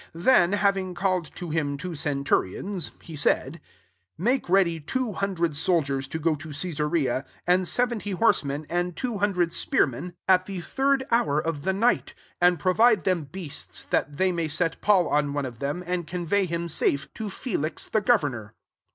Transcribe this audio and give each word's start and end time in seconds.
23 0.13 0.23
Then, 0.33 0.51
having 0.53 0.95
called 0.95 1.29
to 1.35 1.51
him 1.51 1.77
two 1.77 1.93
centurions, 1.93 2.91
he 3.03 3.13
saidt 3.15 3.59
'* 3.89 4.17
Make 4.27 4.49
ready 4.49 4.79
two 4.79 5.11
hundred 5.13 5.51
sol^ 5.51 5.83
diers 5.83 6.09
to 6.09 6.17
go 6.17 6.33
to 6.33 6.47
Casarea, 6.47 7.23
and 7.45 7.61
ae 7.67 7.85
veaty 7.85 8.15
horsemen^ 8.15 8.65
and 8.67 8.95
two 8.95 9.19
huar 9.19 9.31
dred 9.35 9.53
spearmen, 9.53 10.15
at 10.27 10.47
the 10.47 10.59
third 10.59 11.01
•21 11.01 11.01
%i& 11.01 11.03
ACTS 11.03 11.07
XXIV. 11.07 11.17
hour 11.19 11.39
of 11.39 11.61
the 11.61 11.73
night; 11.73 12.13
94 12.41 12.47
and 12.47 12.59
pro 12.59 12.73
vide 12.73 13.03
them 13.03 13.23
beasts, 13.25 13.83
that 13.91 14.17
they 14.17 14.31
may 14.31 14.47
set 14.47 14.81
Paul 14.81 15.07
on 15.07 15.33
one 15.33 15.45
of 15.45 15.59
them^ 15.59 15.83
and 15.85 16.07
convey 16.07 16.47
him 16.47 16.67
safe 16.67 17.13
to 17.13 17.29
Felix 17.29 17.85
the 17.85 18.01
governor. 18.01 18.55